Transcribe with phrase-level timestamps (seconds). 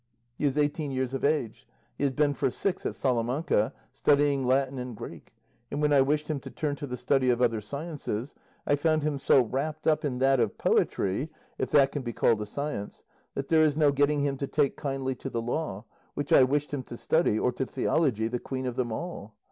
[0.35, 4.79] He is eighteen years of age; he has been for six at Salamanca studying Latin
[4.79, 5.31] and Greek,
[5.69, 8.33] and when I wished him to turn to the study of other sciences
[8.65, 11.29] I found him so wrapped up in that of poetry
[11.59, 13.03] (if that can be called a science)
[13.35, 16.73] that there is no getting him to take kindly to the law, which I wished
[16.73, 19.35] him to study, or to theology, the queen of them all.